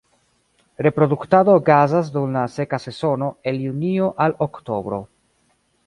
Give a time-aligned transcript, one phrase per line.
[0.85, 5.05] Reproduktado okazas dum la seka sezono el junio al oktobro.